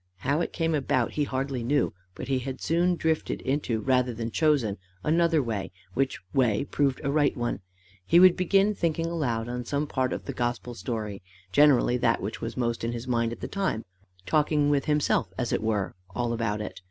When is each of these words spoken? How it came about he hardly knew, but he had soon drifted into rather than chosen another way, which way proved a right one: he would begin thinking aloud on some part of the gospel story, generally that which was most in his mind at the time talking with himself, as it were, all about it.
How 0.25 0.41
it 0.41 0.51
came 0.51 0.73
about 0.73 1.11
he 1.11 1.25
hardly 1.25 1.63
knew, 1.63 1.93
but 2.15 2.27
he 2.27 2.39
had 2.39 2.59
soon 2.59 2.95
drifted 2.95 3.39
into 3.41 3.81
rather 3.81 4.15
than 4.15 4.31
chosen 4.31 4.79
another 5.03 5.43
way, 5.43 5.71
which 5.93 6.19
way 6.33 6.63
proved 6.65 6.99
a 7.03 7.11
right 7.11 7.37
one: 7.37 7.59
he 8.03 8.19
would 8.19 8.35
begin 8.35 8.73
thinking 8.73 9.05
aloud 9.05 9.47
on 9.47 9.63
some 9.63 9.85
part 9.85 10.11
of 10.11 10.25
the 10.25 10.33
gospel 10.33 10.73
story, 10.73 11.21
generally 11.51 11.97
that 11.97 12.19
which 12.19 12.41
was 12.41 12.57
most 12.57 12.83
in 12.83 12.93
his 12.93 13.07
mind 13.07 13.31
at 13.31 13.41
the 13.41 13.47
time 13.47 13.85
talking 14.25 14.71
with 14.71 14.85
himself, 14.85 15.31
as 15.37 15.53
it 15.53 15.61
were, 15.61 15.93
all 16.15 16.33
about 16.33 16.61
it. 16.61 16.79